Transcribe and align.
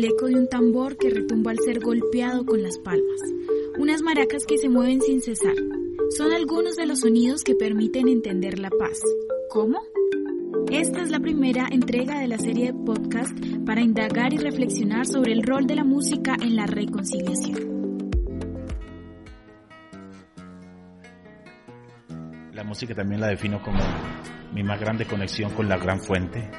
el 0.00 0.06
eco 0.06 0.28
de 0.28 0.34
un 0.34 0.48
tambor 0.48 0.96
que 0.96 1.10
retumba 1.10 1.50
al 1.50 1.58
ser 1.58 1.78
golpeado 1.78 2.46
con 2.46 2.62
las 2.62 2.78
palmas, 2.78 3.20
unas 3.78 4.00
maracas 4.00 4.46
que 4.46 4.56
se 4.56 4.70
mueven 4.70 5.02
sin 5.02 5.20
cesar, 5.20 5.54
son 6.16 6.32
algunos 6.32 6.76
de 6.76 6.86
los 6.86 7.00
sonidos 7.00 7.44
que 7.44 7.54
permiten 7.54 8.08
entender 8.08 8.58
la 8.58 8.70
paz. 8.70 8.98
¿Cómo? 9.50 9.78
Esta 10.70 11.02
es 11.02 11.10
la 11.10 11.20
primera 11.20 11.68
entrega 11.70 12.18
de 12.18 12.28
la 12.28 12.38
serie 12.38 12.68
de 12.68 12.78
podcast 12.78 13.38
para 13.66 13.82
indagar 13.82 14.32
y 14.32 14.38
reflexionar 14.38 15.06
sobre 15.06 15.34
el 15.34 15.42
rol 15.42 15.66
de 15.66 15.74
la 15.74 15.84
música 15.84 16.34
en 16.40 16.56
la 16.56 16.64
reconciliación. 16.64 18.08
La 22.54 22.64
música 22.64 22.94
también 22.94 23.20
la 23.20 23.28
defino 23.28 23.62
como 23.62 23.80
mi 24.54 24.62
más 24.62 24.80
grande 24.80 25.04
conexión 25.04 25.52
con 25.52 25.68
la 25.68 25.76
gran 25.76 26.00
fuente, 26.00 26.50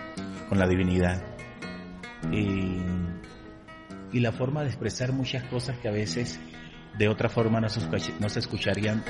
con 0.48 0.60
la 0.60 0.68
divinidad. 0.68 1.26
Y, 2.32 2.78
y 4.14 4.20
la 4.20 4.32
forma 4.32 4.62
de 4.62 4.70
expresar 4.70 5.14
muchas 5.14 5.44
cosas 5.46 5.78
que 5.80 5.88
a 5.88 5.92
veces 5.92 6.40
de 6.98 7.08
otra 7.08 7.30
forma 7.30 7.62
no 7.62 7.70
se, 7.70 8.40
escucharían 8.40 9.04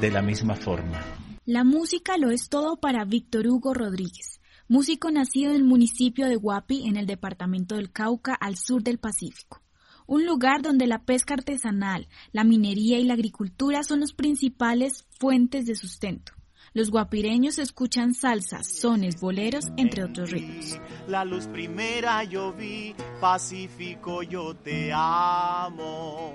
de 0.00 0.10
la 0.10 0.22
misma 0.22 0.54
forma. 0.54 1.00
La 1.44 1.64
música 1.64 2.16
lo 2.16 2.30
es 2.30 2.48
todo 2.48 2.76
para 2.76 3.04
Víctor 3.04 3.46
Hugo 3.46 3.74
Rodríguez, 3.74 4.40
músico 4.68 5.10
nacido 5.10 5.50
en 5.50 5.56
el 5.56 5.64
municipio 5.64 6.26
de 6.26 6.36
Guapi, 6.36 6.86
en 6.86 6.96
el 6.96 7.06
departamento 7.06 7.76
del 7.76 7.92
Cauca, 7.92 8.34
al 8.34 8.56
sur 8.56 8.82
del 8.82 8.98
Pacífico. 8.98 9.60
Un 10.06 10.26
lugar 10.26 10.62
donde 10.62 10.86
la 10.86 11.04
pesca 11.04 11.34
artesanal, 11.34 12.08
la 12.32 12.44
minería 12.44 12.98
y 12.98 13.04
la 13.04 13.14
agricultura 13.14 13.82
son 13.82 14.00
las 14.00 14.12
principales 14.12 15.06
fuentes 15.18 15.64
de 15.66 15.74
sustento. 15.74 16.32
Los 16.76 16.90
guapireños 16.90 17.60
escuchan 17.60 18.14
salsas, 18.14 18.66
sones, 18.66 19.20
boleros, 19.20 19.66
entre 19.76 20.02
otros 20.02 20.32
ritmos. 20.32 20.80
La 21.06 21.24
luz 21.24 21.46
primera 21.46 22.24
yo 22.24 22.52
vi, 22.52 22.96
Pacífico 23.20 24.24
yo 24.24 24.56
te 24.56 24.90
amo. 24.92 26.34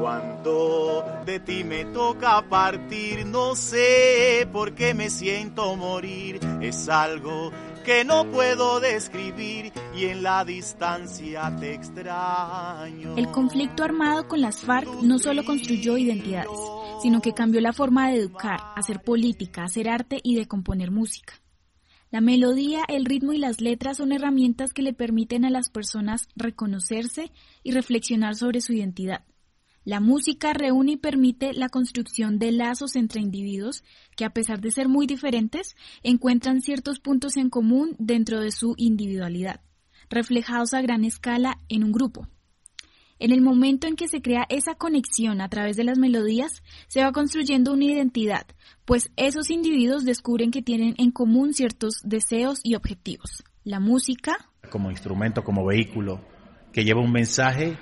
Cuando 0.00 1.04
de 1.24 1.38
ti 1.38 1.62
me 1.62 1.84
toca 1.84 2.42
partir, 2.48 3.24
no 3.26 3.54
sé 3.54 4.48
por 4.52 4.74
qué 4.74 4.92
me 4.92 5.08
siento 5.08 5.76
morir. 5.76 6.40
Es 6.60 6.88
algo 6.88 7.52
que 7.86 8.04
no 8.04 8.28
puedo 8.32 8.80
describir 8.80 9.72
y 9.94 10.06
en 10.06 10.24
la 10.24 10.44
distancia 10.44 11.54
te 11.60 11.72
extraño. 11.74 13.16
El 13.16 13.30
conflicto 13.30 13.84
armado 13.84 14.26
con 14.26 14.40
las 14.40 14.62
FARC 14.62 14.88
no 15.02 15.20
solo 15.20 15.44
construyó 15.44 15.96
identidades, 15.96 16.50
sino 17.00 17.22
que 17.22 17.32
cambió 17.32 17.60
la 17.60 17.72
forma 17.72 18.10
de 18.10 18.16
educar, 18.16 18.58
hacer 18.74 19.04
política, 19.04 19.62
hacer 19.62 19.88
arte 19.88 20.18
y 20.20 20.34
de 20.34 20.48
componer 20.48 20.90
música. 20.90 21.34
La 22.10 22.20
melodía, 22.20 22.82
el 22.88 23.04
ritmo 23.04 23.32
y 23.32 23.38
las 23.38 23.60
letras 23.60 23.98
son 23.98 24.10
herramientas 24.10 24.72
que 24.72 24.82
le 24.82 24.92
permiten 24.92 25.44
a 25.44 25.50
las 25.50 25.70
personas 25.70 26.26
reconocerse 26.34 27.30
y 27.62 27.70
reflexionar 27.70 28.34
sobre 28.34 28.62
su 28.62 28.72
identidad. 28.72 29.22
La 29.86 30.00
música 30.00 30.52
reúne 30.52 30.92
y 30.92 30.96
permite 30.96 31.52
la 31.52 31.68
construcción 31.68 32.40
de 32.40 32.50
lazos 32.50 32.96
entre 32.96 33.20
individuos 33.20 33.84
que 34.16 34.24
a 34.24 34.30
pesar 34.30 34.60
de 34.60 34.72
ser 34.72 34.88
muy 34.88 35.06
diferentes, 35.06 35.76
encuentran 36.02 36.60
ciertos 36.60 36.98
puntos 36.98 37.36
en 37.36 37.50
común 37.50 37.94
dentro 38.00 38.40
de 38.40 38.50
su 38.50 38.74
individualidad, 38.78 39.60
reflejados 40.10 40.74
a 40.74 40.82
gran 40.82 41.04
escala 41.04 41.60
en 41.68 41.84
un 41.84 41.92
grupo. 41.92 42.26
En 43.20 43.30
el 43.30 43.42
momento 43.42 43.86
en 43.86 43.94
que 43.94 44.08
se 44.08 44.20
crea 44.20 44.44
esa 44.48 44.74
conexión 44.74 45.40
a 45.40 45.48
través 45.48 45.76
de 45.76 45.84
las 45.84 45.98
melodías, 45.98 46.64
se 46.88 47.04
va 47.04 47.12
construyendo 47.12 47.72
una 47.72 47.84
identidad, 47.84 48.44
pues 48.86 49.12
esos 49.14 49.50
individuos 49.50 50.04
descubren 50.04 50.50
que 50.50 50.62
tienen 50.62 50.96
en 50.98 51.12
común 51.12 51.54
ciertos 51.54 52.00
deseos 52.02 52.58
y 52.64 52.74
objetivos. 52.74 53.44
La 53.62 53.78
música, 53.78 54.50
como 54.68 54.90
instrumento, 54.90 55.44
como 55.44 55.64
vehículo, 55.64 56.20
que 56.72 56.84
lleva 56.84 57.00
un 57.02 57.12
mensaje 57.12 57.78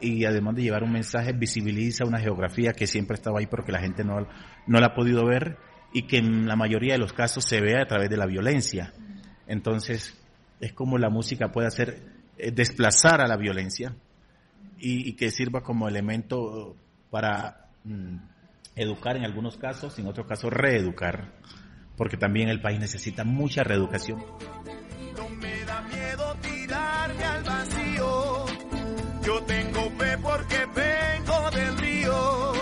y 0.00 0.24
además 0.24 0.54
de 0.56 0.62
llevar 0.62 0.82
un 0.82 0.92
mensaje, 0.92 1.32
visibiliza 1.32 2.04
una 2.04 2.20
geografía 2.20 2.72
que 2.72 2.86
siempre 2.86 3.14
estaba 3.14 3.38
ahí 3.38 3.46
porque 3.46 3.72
la 3.72 3.80
gente 3.80 4.04
no, 4.04 4.26
no 4.66 4.80
la 4.80 4.88
ha 4.88 4.94
podido 4.94 5.24
ver 5.24 5.56
y 5.92 6.02
que 6.02 6.18
en 6.18 6.46
la 6.46 6.56
mayoría 6.56 6.94
de 6.94 6.98
los 6.98 7.12
casos 7.12 7.44
se 7.44 7.60
ve 7.60 7.80
a 7.80 7.86
través 7.86 8.10
de 8.10 8.16
la 8.16 8.26
violencia. 8.26 8.92
Entonces, 9.46 10.14
es 10.60 10.72
como 10.72 10.98
la 10.98 11.10
música 11.10 11.52
puede 11.52 11.68
hacer 11.68 12.02
eh, 12.38 12.50
desplazar 12.50 13.20
a 13.20 13.26
la 13.26 13.36
violencia 13.36 13.94
y, 14.78 15.14
que 15.14 15.30
sirva 15.30 15.62
como 15.62 15.88
elemento 15.88 16.76
para 17.10 17.68
mm, 17.84 18.16
educar 18.74 19.16
en 19.16 19.24
algunos 19.24 19.56
casos, 19.56 19.98
en 19.98 20.06
otros 20.06 20.26
casos 20.26 20.52
reeducar, 20.52 21.32
porque 21.96 22.18
también 22.18 22.50
el 22.50 22.60
país 22.60 22.78
necesita 22.78 23.24
mucha 23.24 23.64
reeducación. 23.64 24.22
Yo 29.26 29.42
tengo 29.42 29.90
fe 29.98 30.16
porque 30.22 30.56
vengo 30.72 31.50
del 31.50 31.78
río, 31.78 32.52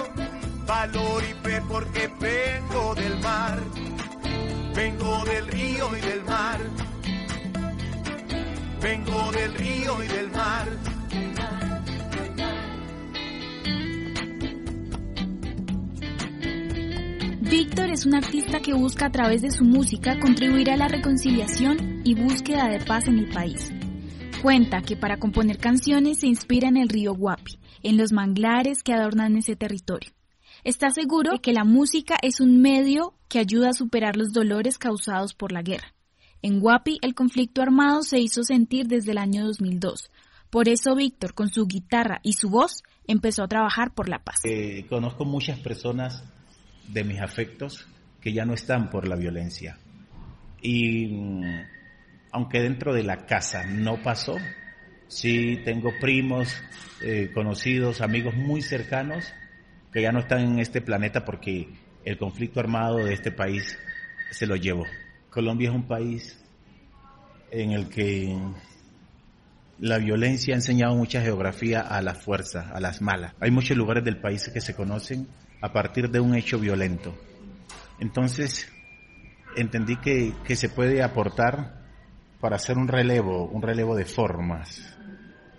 valor 0.66 1.22
y 1.22 1.46
fe 1.46 1.62
porque 1.68 2.10
vengo 2.18 2.94
del 2.94 3.18
mar, 3.20 3.60
vengo 4.74 5.24
del 5.26 5.46
río 5.48 5.94
y 5.94 6.00
del 6.00 6.24
mar, 6.24 6.58
vengo 8.80 9.32
del 9.32 9.54
río 9.56 10.04
y 10.04 10.08
del 10.08 10.30
mar. 10.30 10.68
Víctor 17.42 17.90
es 17.90 18.06
un 18.06 18.14
artista 18.14 18.60
que 18.60 18.72
busca 18.72 19.04
a 19.04 19.12
través 19.12 19.42
de 19.42 19.50
su 19.50 19.66
música 19.66 20.18
contribuir 20.18 20.70
a 20.70 20.78
la 20.78 20.88
reconciliación 20.88 22.00
y 22.04 22.14
búsqueda 22.14 22.68
de 22.68 22.80
paz 22.80 23.06
en 23.06 23.18
el 23.18 23.28
país. 23.28 23.70
Cuenta 24.44 24.82
que 24.82 24.94
para 24.94 25.16
componer 25.16 25.56
canciones 25.56 26.18
se 26.18 26.26
inspira 26.26 26.68
en 26.68 26.76
el 26.76 26.90
río 26.90 27.14
Guapi, 27.14 27.58
en 27.82 27.96
los 27.96 28.12
manglares 28.12 28.82
que 28.82 28.92
adornan 28.92 29.38
ese 29.38 29.56
territorio. 29.56 30.10
Está 30.64 30.90
seguro 30.90 31.32
de 31.32 31.38
que 31.38 31.54
la 31.54 31.64
música 31.64 32.18
es 32.20 32.40
un 32.42 32.60
medio 32.60 33.14
que 33.30 33.38
ayuda 33.38 33.70
a 33.70 33.72
superar 33.72 34.18
los 34.18 34.34
dolores 34.34 34.76
causados 34.76 35.32
por 35.32 35.50
la 35.50 35.62
guerra. 35.62 35.94
En 36.42 36.60
Guapi 36.60 36.98
el 37.00 37.14
conflicto 37.14 37.62
armado 37.62 38.02
se 38.02 38.20
hizo 38.20 38.44
sentir 38.44 38.86
desde 38.86 39.12
el 39.12 39.18
año 39.18 39.46
2002. 39.46 40.10
Por 40.50 40.68
eso 40.68 40.94
Víctor, 40.94 41.32
con 41.32 41.48
su 41.48 41.66
guitarra 41.66 42.20
y 42.22 42.34
su 42.34 42.50
voz, 42.50 42.82
empezó 43.06 43.44
a 43.44 43.48
trabajar 43.48 43.94
por 43.94 44.10
la 44.10 44.18
paz. 44.18 44.40
Eh, 44.44 44.84
conozco 44.90 45.24
muchas 45.24 45.58
personas 45.58 46.22
de 46.88 47.02
mis 47.02 47.22
afectos 47.22 47.88
que 48.20 48.34
ya 48.34 48.44
no 48.44 48.52
están 48.52 48.90
por 48.90 49.08
la 49.08 49.16
violencia. 49.16 49.78
Y 50.60 51.06
mm, 51.06 51.73
aunque 52.34 52.60
dentro 52.60 52.92
de 52.92 53.04
la 53.04 53.26
casa 53.26 53.64
no 53.64 54.02
pasó, 54.02 54.36
sí 55.06 55.60
tengo 55.64 55.92
primos, 56.00 56.60
eh, 57.00 57.30
conocidos, 57.32 58.00
amigos 58.00 58.34
muy 58.34 58.60
cercanos 58.60 59.32
que 59.92 60.02
ya 60.02 60.10
no 60.10 60.18
están 60.18 60.40
en 60.40 60.58
este 60.58 60.80
planeta 60.80 61.24
porque 61.24 61.68
el 62.04 62.18
conflicto 62.18 62.58
armado 62.58 62.96
de 62.96 63.14
este 63.14 63.30
país 63.30 63.78
se 64.32 64.48
lo 64.48 64.56
llevó. 64.56 64.84
Colombia 65.30 65.68
es 65.68 65.76
un 65.76 65.86
país 65.86 66.44
en 67.52 67.70
el 67.70 67.88
que 67.88 68.36
la 69.78 69.98
violencia 69.98 70.54
ha 70.54 70.56
enseñado 70.56 70.96
mucha 70.96 71.22
geografía 71.22 71.82
a 71.82 72.02
la 72.02 72.16
fuerza, 72.16 72.68
a 72.74 72.80
las 72.80 73.00
malas. 73.00 73.32
Hay 73.38 73.52
muchos 73.52 73.76
lugares 73.76 74.02
del 74.02 74.20
país 74.20 74.50
que 74.52 74.60
se 74.60 74.74
conocen 74.74 75.28
a 75.60 75.72
partir 75.72 76.10
de 76.10 76.18
un 76.18 76.34
hecho 76.34 76.58
violento. 76.58 77.16
Entonces, 78.00 78.68
entendí 79.56 79.94
que, 79.98 80.32
que 80.44 80.56
se 80.56 80.68
puede 80.68 81.00
aportar 81.00 81.83
para 82.44 82.56
hacer 82.56 82.76
un 82.76 82.88
relevo, 82.88 83.46
un 83.46 83.62
relevo 83.62 83.96
de 83.96 84.04
formas 84.04 84.94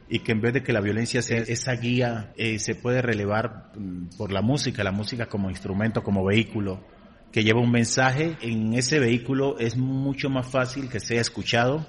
y 0.07 0.19
que 0.19 0.33
en 0.33 0.39
vez 0.39 0.53
de 0.53 0.61
que 0.61 0.71
la 0.71 0.81
violencia 0.81 1.23
sea 1.23 1.39
esa 1.39 1.71
guía, 1.73 2.31
eh, 2.37 2.59
se 2.59 2.75
puede 2.75 3.01
relevar 3.01 3.71
mm, 3.75 4.17
por 4.19 4.31
la 4.31 4.43
música, 4.43 4.83
la 4.83 4.91
música 4.91 5.25
como 5.25 5.49
instrumento, 5.49 6.03
como 6.03 6.23
vehículo, 6.23 6.85
que 7.31 7.43
lleva 7.43 7.59
un 7.59 7.71
mensaje. 7.71 8.37
En 8.39 8.75
ese 8.75 8.99
vehículo 8.99 9.57
es 9.57 9.77
mucho 9.77 10.29
más 10.29 10.47
fácil 10.47 10.87
que 10.87 10.99
sea 10.99 11.21
escuchado 11.21 11.87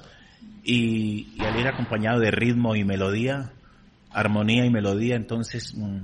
y, 0.65 1.37
al 1.41 1.61
ir 1.61 1.69
acompañado 1.69 2.19
de 2.19 2.31
ritmo 2.31 2.75
y 2.75 2.83
melodía, 2.83 3.53
armonía 4.11 4.65
y 4.65 4.71
melodía, 4.71 5.17
entonces 5.17 5.75
mm, 5.77 5.99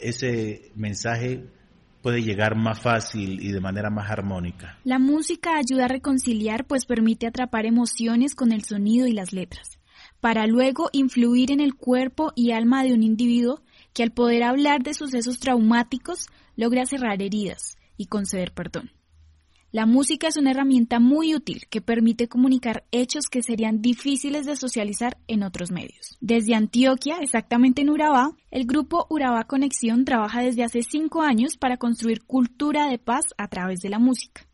ese 0.00 0.70
mensaje 0.76 1.46
puede 2.04 2.22
llegar 2.22 2.54
más 2.54 2.78
fácil 2.80 3.40
y 3.40 3.50
de 3.50 3.62
manera 3.62 3.88
más 3.88 4.10
armónica. 4.10 4.78
La 4.84 4.98
música 4.98 5.56
ayuda 5.56 5.86
a 5.86 5.88
reconciliar 5.88 6.66
pues 6.66 6.84
permite 6.84 7.26
atrapar 7.26 7.64
emociones 7.64 8.34
con 8.34 8.52
el 8.52 8.62
sonido 8.62 9.06
y 9.06 9.14
las 9.14 9.32
letras, 9.32 9.78
para 10.20 10.46
luego 10.46 10.90
influir 10.92 11.50
en 11.50 11.60
el 11.60 11.74
cuerpo 11.74 12.32
y 12.36 12.52
alma 12.52 12.84
de 12.84 12.92
un 12.92 13.02
individuo 13.02 13.62
que 13.94 14.02
al 14.02 14.10
poder 14.10 14.42
hablar 14.42 14.82
de 14.82 14.92
sucesos 14.92 15.40
traumáticos 15.40 16.28
logra 16.56 16.84
cerrar 16.84 17.22
heridas 17.22 17.78
y 17.96 18.04
conceder 18.04 18.52
perdón. 18.52 18.90
La 19.74 19.86
música 19.86 20.28
es 20.28 20.36
una 20.36 20.52
herramienta 20.52 21.00
muy 21.00 21.34
útil 21.34 21.66
que 21.68 21.80
permite 21.80 22.28
comunicar 22.28 22.84
hechos 22.92 23.24
que 23.28 23.42
serían 23.42 23.82
difíciles 23.82 24.46
de 24.46 24.54
socializar 24.54 25.18
en 25.26 25.42
otros 25.42 25.72
medios. 25.72 26.16
Desde 26.20 26.54
Antioquia, 26.54 27.16
exactamente 27.20 27.82
en 27.82 27.90
Urabá, 27.90 28.30
el 28.52 28.66
grupo 28.66 29.08
Urabá 29.10 29.42
Conexión 29.48 30.04
trabaja 30.04 30.42
desde 30.42 30.62
hace 30.62 30.82
cinco 30.82 31.22
años 31.22 31.56
para 31.56 31.76
construir 31.76 32.22
cultura 32.22 32.86
de 32.86 33.00
paz 33.00 33.24
a 33.36 33.48
través 33.48 33.80
de 33.80 33.88
la 33.88 33.98
música. 33.98 34.46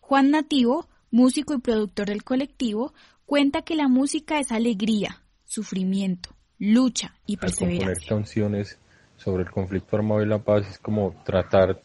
Juan 0.00 0.32
Nativo, 0.32 0.88
músico 1.12 1.54
y 1.54 1.60
productor 1.60 2.08
del 2.08 2.24
colectivo, 2.24 2.94
cuenta 3.26 3.62
que 3.62 3.76
la 3.76 3.86
música 3.86 4.40
es 4.40 4.50
alegría, 4.50 5.22
sufrimiento, 5.44 6.30
lucha 6.58 7.14
y 7.26 7.36
perseverancia. 7.36 8.02
Al 8.02 8.08
canciones 8.08 8.76
sobre 9.18 9.44
el 9.44 9.52
conflicto 9.52 9.94
armado 9.94 10.20
y 10.24 10.26
la 10.26 10.42
paz 10.42 10.66
es 10.68 10.78
como 10.80 11.14
tratar 11.24 11.80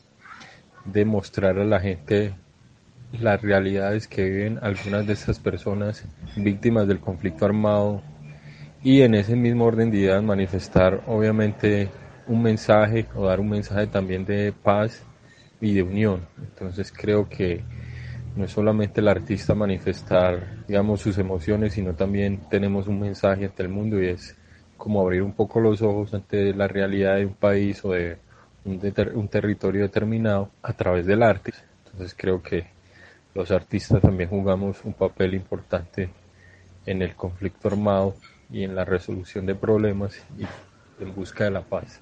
de 0.85 1.05
mostrar 1.05 1.59
a 1.59 1.65
la 1.65 1.79
gente 1.79 2.33
las 3.13 3.41
realidades 3.41 4.07
que 4.07 4.23
viven 4.23 4.59
algunas 4.61 5.05
de 5.07 5.13
estas 5.13 5.39
personas 5.39 6.05
víctimas 6.35 6.87
del 6.87 6.99
conflicto 6.99 7.45
armado 7.45 8.01
y 8.83 9.01
en 9.01 9.15
ese 9.15 9.35
mismo 9.35 9.65
orden 9.65 9.91
de 9.91 9.97
ideas 9.97 10.23
manifestar 10.23 11.01
obviamente 11.07 11.89
un 12.27 12.43
mensaje 12.43 13.07
o 13.15 13.25
dar 13.25 13.39
un 13.39 13.49
mensaje 13.49 13.87
también 13.87 14.25
de 14.25 14.53
paz 14.53 15.03
y 15.59 15.73
de 15.73 15.83
unión. 15.83 16.27
Entonces 16.37 16.93
creo 16.95 17.27
que 17.27 17.63
no 18.35 18.45
es 18.45 18.51
solamente 18.51 19.01
el 19.01 19.07
artista 19.07 19.55
manifestar 19.55 20.65
digamos 20.67 21.01
sus 21.01 21.17
emociones, 21.17 21.73
sino 21.73 21.95
también 21.95 22.41
tenemos 22.49 22.87
un 22.87 22.99
mensaje 22.99 23.45
ante 23.45 23.63
el 23.63 23.69
mundo 23.69 24.01
y 24.01 24.07
es 24.07 24.37
como 24.77 25.01
abrir 25.01 25.23
un 25.23 25.33
poco 25.33 25.59
los 25.59 25.81
ojos 25.81 26.13
ante 26.13 26.53
la 26.53 26.67
realidad 26.67 27.17
de 27.17 27.25
un 27.25 27.33
país 27.33 27.83
o 27.83 27.91
de 27.91 28.17
un, 28.63 28.79
un 29.15 29.27
territorio 29.27 29.81
determinado 29.81 30.51
a 30.61 30.73
través 30.73 31.05
del 31.05 31.23
arte. 31.23 31.51
Entonces 31.85 32.15
creo 32.17 32.41
que 32.41 32.78
los 33.33 33.51
artistas 33.51 34.01
también 34.01 34.29
jugamos 34.29 34.83
un 34.83 34.93
papel 34.93 35.33
importante 35.33 36.09
en 36.85 37.01
el 37.01 37.15
conflicto 37.15 37.67
armado 37.67 38.15
y 38.51 38.63
en 38.63 38.75
la 38.75 38.85
resolución 38.85 39.45
de 39.45 39.55
problemas 39.55 40.17
y 40.37 41.03
en 41.03 41.13
busca 41.13 41.45
de 41.45 41.51
la 41.51 41.61
paz. 41.61 42.01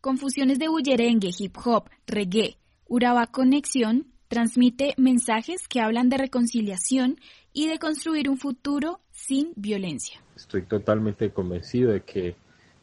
Confusiones 0.00 0.58
de 0.58 0.68
bullerengue, 0.68 1.30
hip 1.38 1.56
hop, 1.64 1.88
reggae, 2.06 2.56
Urabá 2.88 3.28
Conexión 3.28 4.06
transmite 4.28 4.94
mensajes 4.96 5.68
que 5.68 5.80
hablan 5.80 6.08
de 6.08 6.18
reconciliación 6.18 7.20
y 7.52 7.68
de 7.68 7.78
construir 7.78 8.28
un 8.28 8.38
futuro 8.38 9.00
sin 9.10 9.52
violencia. 9.56 10.20
Estoy 10.36 10.62
totalmente 10.62 11.30
convencido 11.30 11.92
de 11.92 12.02
que 12.02 12.36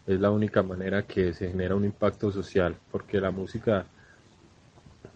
es 0.05 0.19
la 0.19 0.31
única 0.31 0.63
manera 0.63 1.05
que 1.05 1.33
se 1.33 1.49
genera 1.49 1.75
un 1.75 1.85
impacto 1.85 2.31
social, 2.31 2.77
porque 2.91 3.19
la 3.19 3.31
música 3.31 3.85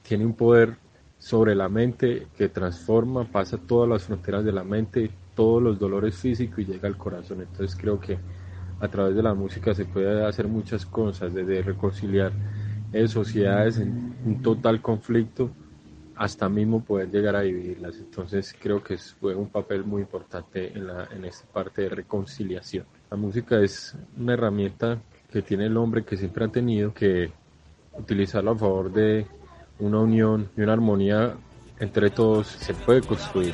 tiene 0.03 0.25
un 0.25 0.33
poder 0.33 0.77
sobre 1.21 1.53
la 1.53 1.69
mente 1.69 2.25
que 2.35 2.49
transforma, 2.49 3.25
pasa 3.25 3.59
todas 3.59 3.87
las 3.87 4.03
fronteras 4.05 4.43
de 4.43 4.51
la 4.51 4.63
mente, 4.63 5.11
todos 5.35 5.61
los 5.61 5.77
dolores 5.77 6.15
físicos 6.15 6.59
y 6.59 6.65
llega 6.65 6.87
al 6.87 6.97
corazón. 6.97 7.41
Entonces 7.41 7.77
creo 7.79 7.99
que 7.99 8.17
a 8.79 8.87
través 8.87 9.15
de 9.15 9.21
la 9.21 9.35
música 9.35 9.75
se 9.75 9.85
puede 9.85 10.25
hacer 10.25 10.47
muchas 10.47 10.83
cosas, 10.83 11.31
desde 11.31 11.61
reconciliar 11.61 12.31
eh, 12.91 13.07
sociedades 13.07 13.77
en 13.77 14.15
un 14.25 14.41
total 14.41 14.81
conflicto 14.81 15.51
hasta 16.15 16.49
mismo 16.49 16.83
poder 16.83 17.11
llegar 17.11 17.35
a 17.35 17.41
vivirlas. 17.41 17.97
Entonces 17.99 18.55
creo 18.59 18.83
que 18.83 18.97
juega 19.19 19.39
un 19.39 19.49
papel 19.49 19.83
muy 19.83 20.01
importante 20.01 20.75
en, 20.75 20.87
la, 20.87 21.07
en 21.11 21.23
esta 21.25 21.45
parte 21.53 21.83
de 21.83 21.89
reconciliación. 21.89 22.85
La 23.11 23.17
música 23.17 23.61
es 23.61 23.95
una 24.17 24.33
herramienta 24.33 24.99
que 25.31 25.43
tiene 25.43 25.67
el 25.67 25.77
hombre 25.77 26.03
que 26.03 26.17
siempre 26.17 26.45
ha 26.45 26.47
tenido 26.47 26.91
que 26.95 27.31
utilizarlo 27.93 28.51
a 28.51 28.57
favor 28.57 28.91
de 28.91 29.27
una 29.81 29.99
unión 29.99 30.49
y 30.55 30.61
una 30.61 30.73
armonía 30.73 31.35
entre 31.79 32.09
todos 32.11 32.47
se 32.47 32.73
puede 32.73 33.01
construir. 33.01 33.53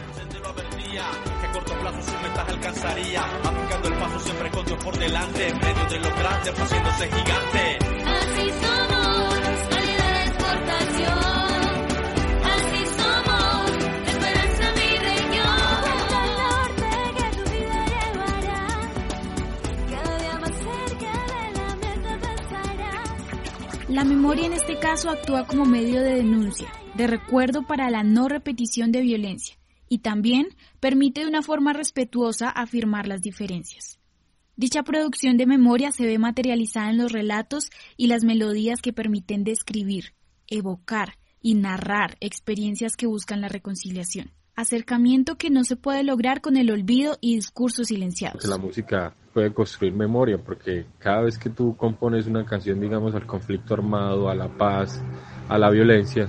La 23.97 24.03
memoria 24.03 24.45
en 24.45 24.53
este 24.53 24.77
caso 24.77 25.09
actúa 25.09 25.47
como 25.47 25.65
medio 25.65 26.03
de 26.03 26.13
denuncia, 26.13 26.67
de 26.95 27.07
recuerdo 27.07 27.65
para 27.65 27.89
la 27.89 28.03
no 28.03 28.27
repetición 28.27 28.91
de 28.91 29.01
violencia 29.01 29.57
y 29.89 29.97
también 29.97 30.49
permite 30.79 31.21
de 31.21 31.27
una 31.27 31.41
forma 31.41 31.73
respetuosa 31.73 32.47
afirmar 32.47 33.07
las 33.07 33.23
diferencias. 33.23 33.99
Dicha 34.55 34.83
producción 34.83 35.35
de 35.38 35.47
memoria 35.47 35.91
se 35.91 36.05
ve 36.05 36.19
materializada 36.19 36.91
en 36.91 36.99
los 36.99 37.11
relatos 37.11 37.71
y 37.95 38.05
las 38.05 38.23
melodías 38.23 38.83
que 38.83 38.94
permiten 38.94 39.44
describir, 39.44 40.13
evocar 40.45 41.17
y 41.41 41.55
narrar 41.55 42.17
experiencias 42.19 42.97
que 42.97 43.07
buscan 43.07 43.41
la 43.41 43.47
reconciliación. 43.50 44.31
Acercamiento 44.55 45.39
que 45.39 45.50
no 45.50 45.63
se 45.63 45.75
puede 45.75 46.03
lograr 46.03 46.41
con 46.41 46.55
el 46.55 46.69
olvido 46.69 47.17
y 47.19 47.33
discursos 47.33 47.88
silenciados. 47.88 48.45
La 48.45 48.59
música 48.59 49.15
puede 49.38 49.54
construir 49.54 49.94
memoria 49.94 50.39
porque 50.39 50.88
cada 50.98 51.22
vez 51.22 51.38
que 51.38 51.51
tú 51.51 51.78
compones 51.78 52.25
una 52.25 52.44
canción, 52.44 52.81
digamos, 52.81 53.13
al 53.13 53.28
conflicto 53.28 53.75
armado, 53.75 54.31
a 54.31 54.34
la 54.34 54.48
paz, 54.48 55.00
a 55.48 55.60
la 55.60 55.69
violencia, 55.69 56.28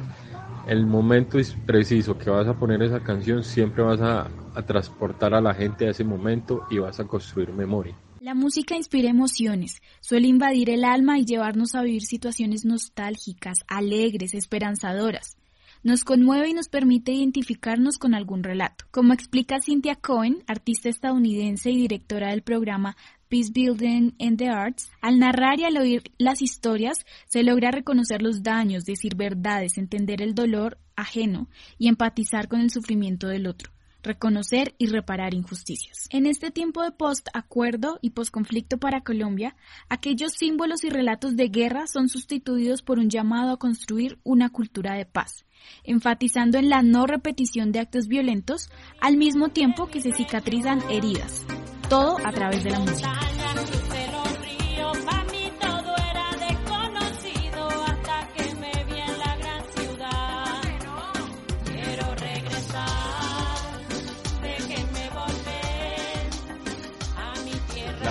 el 0.66 0.84
momento 0.84 1.38
es 1.38 1.54
preciso 1.54 2.18
que 2.18 2.28
vas 2.28 2.46
a 2.46 2.52
poner 2.52 2.82
esa 2.82 3.00
canción, 3.00 3.42
siempre 3.42 3.82
vas 3.82 4.02
a, 4.02 4.28
a 4.54 4.60
transportar 4.60 5.32
a 5.32 5.40
la 5.40 5.54
gente 5.54 5.86
a 5.86 5.92
ese 5.92 6.04
momento 6.04 6.66
y 6.68 6.76
vas 6.80 7.00
a 7.00 7.04
construir 7.04 7.50
memoria. 7.50 7.96
La 8.20 8.34
música 8.34 8.76
inspira 8.76 9.08
emociones, 9.08 9.80
suele 10.00 10.28
invadir 10.28 10.68
el 10.68 10.84
alma 10.84 11.18
y 11.18 11.24
llevarnos 11.24 11.74
a 11.74 11.80
vivir 11.80 12.02
situaciones 12.02 12.66
nostálgicas, 12.66 13.60
alegres, 13.68 14.34
esperanzadoras. 14.34 15.37
Nos 15.82 16.04
conmueve 16.04 16.48
y 16.48 16.54
nos 16.54 16.68
permite 16.68 17.12
identificarnos 17.12 17.98
con 17.98 18.14
algún 18.14 18.42
relato. 18.42 18.84
Como 18.90 19.12
explica 19.12 19.60
Cynthia 19.60 19.94
Cohen, 19.94 20.42
artista 20.46 20.88
estadounidense 20.88 21.70
y 21.70 21.76
directora 21.76 22.30
del 22.30 22.42
programa 22.42 22.96
Peace 23.28 23.52
Building 23.52 24.12
in 24.18 24.36
the 24.36 24.48
Arts, 24.48 24.90
al 25.00 25.18
narrar 25.18 25.60
y 25.60 25.64
al 25.64 25.76
oír 25.76 26.10
las 26.18 26.42
historias 26.42 27.06
se 27.26 27.42
logra 27.42 27.70
reconocer 27.70 28.22
los 28.22 28.42
daños, 28.42 28.84
decir 28.84 29.14
verdades, 29.14 29.78
entender 29.78 30.20
el 30.20 30.34
dolor 30.34 30.78
ajeno 30.96 31.48
y 31.78 31.88
empatizar 31.88 32.48
con 32.48 32.60
el 32.60 32.70
sufrimiento 32.70 33.28
del 33.28 33.46
otro 33.46 33.70
reconocer 34.02 34.74
y 34.78 34.86
reparar 34.86 35.34
injusticias. 35.34 36.06
En 36.10 36.26
este 36.26 36.50
tiempo 36.50 36.82
de 36.82 36.92
post-acuerdo 36.92 37.98
y 38.02 38.10
post-conflicto 38.10 38.78
para 38.78 39.02
Colombia, 39.02 39.56
aquellos 39.88 40.32
símbolos 40.32 40.84
y 40.84 40.90
relatos 40.90 41.36
de 41.36 41.48
guerra 41.48 41.86
son 41.86 42.08
sustituidos 42.08 42.82
por 42.82 42.98
un 42.98 43.10
llamado 43.10 43.52
a 43.52 43.58
construir 43.58 44.18
una 44.22 44.50
cultura 44.50 44.94
de 44.94 45.06
paz, 45.06 45.44
enfatizando 45.84 46.58
en 46.58 46.68
la 46.68 46.82
no 46.82 47.06
repetición 47.06 47.72
de 47.72 47.80
actos 47.80 48.08
violentos 48.08 48.70
al 49.00 49.16
mismo 49.16 49.50
tiempo 49.50 49.88
que 49.88 50.00
se 50.00 50.12
cicatrizan 50.12 50.82
heridas, 50.90 51.44
todo 51.88 52.16
a 52.24 52.32
través 52.32 52.64
de 52.64 52.70
la 52.70 52.80
música. 52.80 53.27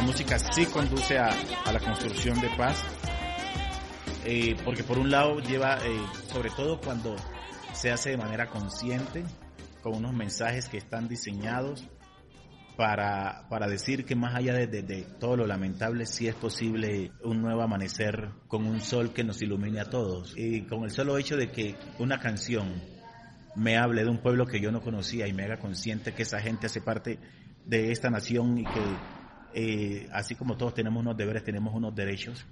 Música 0.08 0.40
sí 0.40 0.66
conduce 0.68 1.18
a, 1.18 1.30
la 1.70 1.80
construcción 1.82 2.40
de 2.40 2.48
paz, 2.56 2.82
eh, 4.24 4.56
porque 4.64 4.82
por 4.82 4.98
un 4.98 5.12
lado 5.12 5.40
lleva, 5.42 5.80
eh, 5.86 6.00
sobre 6.32 6.50
todo 6.50 6.80
cuando 6.80 7.14
se 7.74 7.92
hace 7.92 8.12
de 8.12 8.18
manera 8.18 8.48
consciente, 8.48 9.26
con 9.84 9.96
unos 9.96 10.14
mensajes 10.14 10.70
que 10.70 10.78
están 10.78 11.10
diseñados 11.10 11.84
para, 12.78 13.50
para 13.50 13.68
decir 13.68 14.06
que 14.06 14.16
más 14.16 14.34
allá 14.34 14.54
de, 14.54 14.68
de, 14.68 15.02
todo 15.20 15.36
lo 15.36 15.46
lamentable, 15.46 16.06
sí 16.06 16.30
es 16.30 16.36
posible 16.36 17.12
un 17.22 17.42
nuevo 17.42 17.62
amanecer 17.62 18.30
con 18.48 18.66
un 18.66 18.80
sol 18.80 19.12
que 19.12 19.26
nos 19.26 19.42
ilumine 19.42 19.82
a 19.82 19.90
todos. 19.90 20.34
Y 20.38 20.62
con 20.68 20.86
el 20.86 20.92
solo 20.92 21.18
hecho 21.18 21.36
de 21.36 21.52
que 21.52 21.76
una 22.00 22.18
canción 22.18 22.82
me 23.58 23.76
hable 23.76 24.06
de 24.06 24.10
un 24.10 24.20
pueblo 24.20 24.46
que 24.46 24.62
yo 24.62 24.72
no 24.72 24.80
conocía 24.82 25.28
y 25.28 25.34
me 25.34 25.44
haga 25.44 25.60
consciente 25.60 26.14
que 26.14 26.24
esa 26.24 26.40
gente 26.40 26.68
hace 26.68 26.80
parte 26.80 27.20
de 27.66 27.92
esta 27.92 28.10
nación 28.10 28.60
y 28.60 28.64
que 28.64 29.17
eh, 29.60 30.08
así 30.12 30.36
como 30.36 30.56
todos 30.56 30.76
tenemos 30.76 31.02
unos 31.02 31.18
deberes, 31.18 31.44
tenemos 31.44 31.74
unos 31.74 31.96
derechos, 31.96 32.46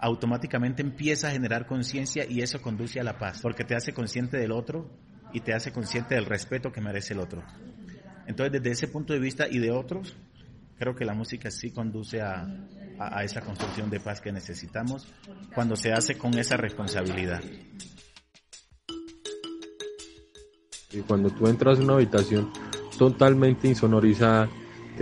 automáticamente 0.00 0.80
empieza 0.80 1.28
a 1.28 1.30
generar 1.30 1.66
conciencia 1.66 2.24
y 2.26 2.40
eso 2.40 2.62
conduce 2.62 2.98
a 2.98 3.04
la 3.04 3.18
paz, 3.18 3.40
porque 3.42 3.64
te 3.64 3.74
hace 3.74 3.92
consciente 3.92 4.38
del 4.38 4.50
otro 4.50 4.88
y 5.34 5.40
te 5.40 5.52
hace 5.52 5.72
consciente 5.72 6.14
del 6.14 6.24
respeto 6.24 6.72
que 6.72 6.80
merece 6.80 7.12
el 7.12 7.20
otro. 7.20 7.42
Entonces, 8.26 8.50
desde 8.50 8.70
ese 8.70 8.88
punto 8.88 9.12
de 9.12 9.18
vista 9.18 9.46
y 9.46 9.58
de 9.58 9.72
otros, 9.72 10.16
creo 10.78 10.94
que 10.94 11.04
la 11.04 11.12
música 11.12 11.50
sí 11.50 11.70
conduce 11.70 12.22
a, 12.22 12.46
a, 12.98 13.22
esa 13.24 13.42
construcción 13.42 13.90
de 13.90 14.00
paz 14.00 14.22
que 14.22 14.32
necesitamos 14.32 15.06
cuando 15.54 15.76
se 15.76 15.92
hace 15.92 16.16
con 16.16 16.32
esa 16.38 16.56
responsabilidad. 16.56 17.42
Y 20.92 21.00
cuando 21.00 21.28
tú 21.28 21.46
entras 21.46 21.76
en 21.76 21.84
una 21.84 21.94
habitación 21.96 22.50
totalmente 22.96 23.68
insonorizada, 23.68 24.48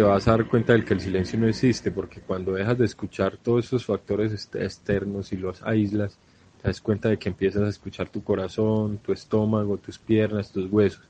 te 0.01 0.05
vas 0.05 0.27
a 0.29 0.31
dar 0.31 0.49
cuenta 0.49 0.73
de 0.73 0.83
que 0.83 0.95
el 0.95 1.01
silencio 1.01 1.39
no 1.39 1.47
existe, 1.47 1.91
porque 1.91 2.23
cuando 2.23 2.53
dejas 2.53 2.79
de 2.79 2.87
escuchar 2.87 3.37
todos 3.37 3.67
esos 3.67 3.85
factores 3.85 4.49
externos 4.55 5.31
y 5.31 5.37
los 5.37 5.63
aíslas, 5.63 6.17
te 6.63 6.69
das 6.69 6.81
cuenta 6.81 7.11
de 7.11 7.19
que 7.19 7.29
empiezas 7.29 7.65
a 7.65 7.69
escuchar 7.69 8.09
tu 8.09 8.25
corazón, 8.25 8.97
tu 9.05 9.13
estómago, 9.13 9.77
tus 9.77 9.99
piernas, 9.99 10.53
tus 10.53 10.73
huesos. 10.73 11.03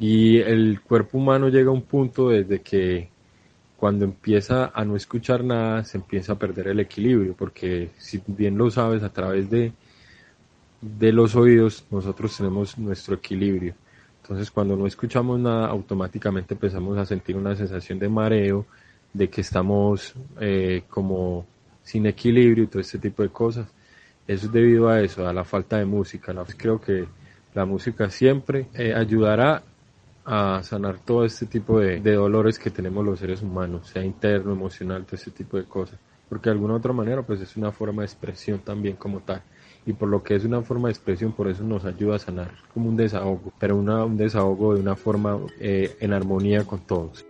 Y 0.00 0.38
el 0.38 0.80
cuerpo 0.80 1.16
humano 1.16 1.48
llega 1.48 1.70
a 1.70 1.74
un 1.74 1.82
punto 1.82 2.30
desde 2.30 2.60
que 2.60 3.08
cuando 3.76 4.04
empieza 4.04 4.72
a 4.74 4.84
no 4.84 4.96
escuchar 4.96 5.44
nada, 5.44 5.84
se 5.84 5.98
empieza 5.98 6.32
a 6.32 6.38
perder 6.40 6.66
el 6.66 6.80
equilibrio, 6.80 7.36
porque 7.38 7.90
si 7.98 8.20
bien 8.26 8.58
lo 8.58 8.68
sabes, 8.68 9.04
a 9.04 9.12
través 9.12 9.48
de, 9.48 9.70
de 10.80 11.12
los 11.12 11.36
oídos 11.36 11.84
nosotros 11.88 12.36
tenemos 12.36 12.76
nuestro 12.78 13.14
equilibrio. 13.14 13.76
Entonces 14.22 14.50
cuando 14.52 14.76
no 14.76 14.86
escuchamos 14.86 15.40
nada, 15.40 15.66
automáticamente 15.66 16.54
empezamos 16.54 16.96
a 16.96 17.04
sentir 17.04 17.36
una 17.36 17.56
sensación 17.56 17.98
de 17.98 18.08
mareo, 18.08 18.66
de 19.12 19.28
que 19.28 19.40
estamos 19.40 20.14
eh, 20.40 20.84
como 20.88 21.44
sin 21.82 22.06
equilibrio 22.06 22.64
y 22.64 22.66
todo 22.68 22.80
este 22.80 22.98
tipo 22.98 23.24
de 23.24 23.30
cosas. 23.30 23.66
Eso 24.26 24.46
es 24.46 24.52
debido 24.52 24.88
a 24.88 25.00
eso, 25.00 25.26
a 25.26 25.32
la 25.32 25.44
falta 25.44 25.78
de 25.78 25.84
música. 25.84 26.32
Creo 26.56 26.80
que 26.80 27.06
la 27.52 27.66
música 27.66 28.08
siempre 28.10 28.68
eh, 28.74 28.94
ayudará 28.94 29.62
a 30.24 30.62
sanar 30.62 30.98
todo 30.98 31.24
este 31.24 31.46
tipo 31.46 31.80
de, 31.80 32.00
dolores 32.00 32.60
que 32.60 32.70
tenemos 32.70 33.04
los 33.04 33.18
seres 33.18 33.42
humanos, 33.42 33.88
sea 33.88 34.04
interno, 34.04 34.52
emocional, 34.52 35.04
todo 35.04 35.16
este 35.16 35.32
tipo 35.32 35.56
de 35.56 35.64
cosas. 35.64 35.98
Porque 36.28 36.48
de 36.48 36.52
alguna 36.52 36.74
otra 36.74 36.92
manera, 36.92 37.22
pues 37.22 37.40
es 37.40 37.56
una 37.56 37.72
forma 37.72 38.02
de 38.02 38.06
expresión 38.06 38.60
también 38.60 38.94
como 38.94 39.20
tal 39.20 39.42
y 39.84 39.92
por 39.92 40.08
lo 40.08 40.22
que 40.22 40.36
es 40.36 40.44
una 40.44 40.62
forma 40.62 40.88
de 40.88 40.92
expresión, 40.92 41.32
por 41.32 41.48
eso 41.48 41.64
nos 41.64 41.84
ayuda 41.84 42.16
a 42.16 42.18
sanar, 42.18 42.50
como 42.72 42.88
un 42.88 42.96
desahogo, 42.96 43.52
pero 43.58 43.76
una, 43.76 44.04
un 44.04 44.16
desahogo 44.16 44.74
de 44.74 44.80
una 44.80 44.96
forma 44.96 45.38
eh, 45.58 45.96
en 46.00 46.12
armonía 46.12 46.64
con 46.64 46.80
todos. 46.80 47.24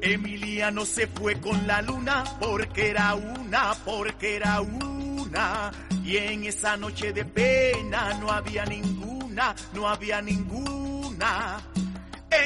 Emiliano 0.00 0.84
se 0.84 1.06
fue 1.06 1.34
con 1.36 1.66
la 1.66 1.80
luna 1.82 2.24
porque 2.38 2.90
era 2.90 3.14
una, 3.14 3.72
porque 3.84 4.36
era 4.36 4.60
una. 4.60 5.70
Y 6.04 6.18
en 6.18 6.44
esa 6.44 6.76
noche 6.76 7.12
de 7.12 7.24
pena 7.24 8.12
no 8.20 8.30
había 8.30 8.66
ninguna, 8.66 9.54
no 9.72 9.88
había 9.88 10.20
ninguna. 10.20 11.58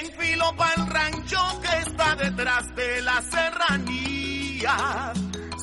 Enfiló 0.00 0.54
para 0.56 0.74
el 0.74 0.86
rancho 0.86 1.60
que 1.62 1.90
está 1.90 2.14
detrás 2.16 2.74
de 2.74 3.02
la 3.02 3.22
serranía 3.22 5.12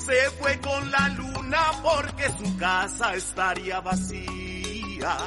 se 0.06 0.30
fue 0.40 0.60
con 0.60 0.92
la 0.92 1.10
luna 1.10 1.64
porque 1.82 2.30
su 2.38 2.58
casa 2.58 3.16
estaría 3.16 3.80
vacía. 3.82 5.18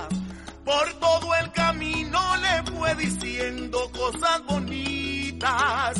Por 0.64 0.92
todo 0.94 1.34
el 1.34 1.50
camino 1.52 2.20
le 2.36 2.70
fue 2.70 2.94
diciendo 2.94 3.90
cosas 3.92 4.44
bonitas 4.46 5.98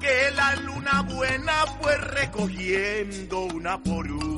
que 0.00 0.30
la 0.34 0.56
luna 0.56 1.02
buena 1.02 1.66
fue 1.80 1.96
recogiendo 1.96 3.40
una 3.40 3.82
por 3.82 4.10
una. 4.10 4.37